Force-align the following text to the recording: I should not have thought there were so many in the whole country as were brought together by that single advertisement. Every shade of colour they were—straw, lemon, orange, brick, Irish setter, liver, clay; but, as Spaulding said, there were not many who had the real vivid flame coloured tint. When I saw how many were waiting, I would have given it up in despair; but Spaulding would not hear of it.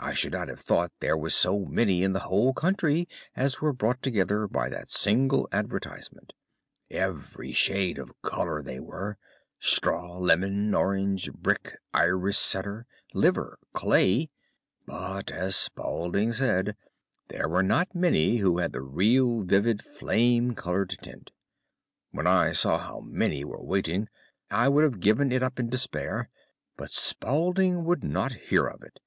I 0.00 0.12
should 0.12 0.32
not 0.32 0.48
have 0.48 0.58
thought 0.60 0.90
there 0.98 1.16
were 1.16 1.30
so 1.30 1.64
many 1.64 2.02
in 2.02 2.14
the 2.14 2.18
whole 2.26 2.52
country 2.52 3.06
as 3.36 3.60
were 3.60 3.72
brought 3.72 4.02
together 4.02 4.48
by 4.48 4.68
that 4.70 4.90
single 4.90 5.48
advertisement. 5.52 6.34
Every 6.90 7.52
shade 7.52 7.96
of 7.98 8.20
colour 8.20 8.60
they 8.60 8.80
were—straw, 8.80 10.18
lemon, 10.18 10.74
orange, 10.74 11.32
brick, 11.32 11.76
Irish 11.94 12.38
setter, 12.38 12.86
liver, 13.14 13.56
clay; 13.72 14.30
but, 14.84 15.30
as 15.30 15.54
Spaulding 15.54 16.32
said, 16.32 16.76
there 17.28 17.48
were 17.48 17.62
not 17.62 17.94
many 17.94 18.38
who 18.38 18.58
had 18.58 18.72
the 18.72 18.82
real 18.82 19.42
vivid 19.42 19.80
flame 19.80 20.56
coloured 20.56 20.90
tint. 21.02 21.30
When 22.10 22.26
I 22.26 22.50
saw 22.50 22.78
how 22.78 22.98
many 23.00 23.44
were 23.44 23.62
waiting, 23.62 24.08
I 24.50 24.68
would 24.68 24.82
have 24.82 25.00
given 25.00 25.30
it 25.30 25.42
up 25.44 25.60
in 25.60 25.68
despair; 25.70 26.28
but 26.76 26.90
Spaulding 26.90 27.84
would 27.84 28.02
not 28.02 28.32
hear 28.32 28.66
of 28.66 28.82
it. 28.82 28.98